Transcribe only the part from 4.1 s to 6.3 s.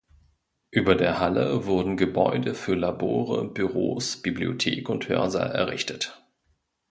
Bibliothek und Hörsaal errichtet.